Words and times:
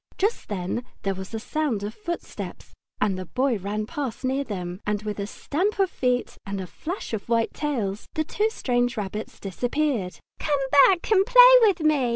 Just 0.17 0.47
then 0.47 0.83
there 1.03 1.13
was 1.13 1.31
a 1.31 1.39
sound 1.39 1.83
of 1.83 1.93
footsteps, 1.93 2.73
and 2.99 3.19
the 3.19 3.27
Boy 3.27 3.59
ran 3.59 3.85
past 3.85 4.25
near 4.25 4.43
them, 4.43 4.81
and 4.83 5.03
with 5.03 5.19
a 5.19 5.27
stamp 5.27 5.77
of 5.77 5.91
feet 5.91 6.37
and 6.43 6.59
a 6.59 6.65
flash 6.65 7.13
of 7.13 7.29
white 7.29 7.53
tails 7.53 8.07
the 8.15 8.23
two 8.23 8.49
strange 8.49 8.97
rabbits 8.97 9.39
disappeared. 9.39 10.17
"Come 10.39 10.57
back 10.71 11.11
and 11.11 11.23
play 11.23 11.53
with 11.61 11.81
me!" 11.81 12.09